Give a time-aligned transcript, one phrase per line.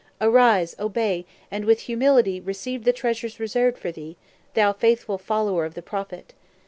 [0.19, 0.73] Arise!
[0.79, 1.27] obey!
[1.51, 4.17] and with humility receive the treasures reserved for thee,
[4.55, 6.33] thou faithful follower of the Prophet!'